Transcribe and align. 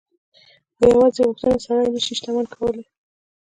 خو 0.75 0.83
يوازې 0.93 1.21
غوښتنه 1.27 1.57
سړی 1.65 1.87
نه 1.93 1.99
شي 2.05 2.13
شتمن 2.19 2.45
کولای. 2.55 2.85